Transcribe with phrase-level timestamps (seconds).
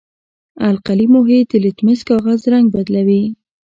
[0.69, 3.23] القلي محیط د لتمس کاغذ رنګ بدلوي.